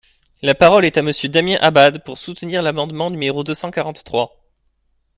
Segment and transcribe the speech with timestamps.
[0.41, 4.35] La parole est à Monsieur Damien Abad, pour soutenir l’amendement numéro deux cent quarante-trois.